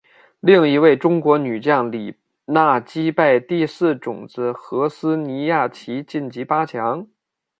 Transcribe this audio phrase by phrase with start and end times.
[0.39, 2.15] 另一位中国女将李
[2.45, 7.05] 娜击败第四种籽禾丝妮雅琪晋级八强。